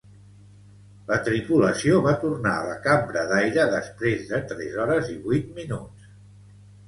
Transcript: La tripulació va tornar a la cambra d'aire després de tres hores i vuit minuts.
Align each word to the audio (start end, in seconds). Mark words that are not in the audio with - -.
La 1.09 1.17
tripulació 1.27 1.99
va 2.07 2.13
tornar 2.23 2.53
a 2.61 2.63
la 2.69 2.77
cambra 2.87 3.27
d'aire 3.33 3.67
després 3.75 4.25
de 4.33 4.41
tres 4.53 4.79
hores 4.85 5.11
i 5.17 5.21
vuit 5.29 5.53
minuts. 5.61 6.09